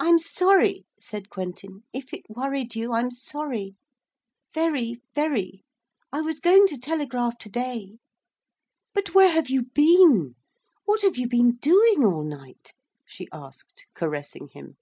'I'm 0.00 0.18
sorry,' 0.18 0.84
said 0.98 1.30
Quentin, 1.30 1.84
'if 1.92 2.12
it 2.12 2.24
worried 2.28 2.74
you, 2.74 2.92
I'm 2.92 3.12
sorry. 3.12 3.76
Very, 4.52 5.00
very. 5.14 5.62
I 6.12 6.20
was 6.22 6.40
going 6.40 6.66
to 6.66 6.76
telegraph 6.76 7.38
to 7.38 7.48
day.' 7.48 7.98
'But 8.94 9.14
where 9.14 9.30
have 9.30 9.48
you 9.48 9.66
been? 9.74 10.34
What 10.86 11.02
have 11.02 11.16
you 11.18 11.28
been 11.28 11.54
doing 11.58 12.04
all 12.04 12.24
night?' 12.24 12.72
she 13.06 13.28
asked, 13.32 13.86
caressing 13.94 14.48
him. 14.48 14.76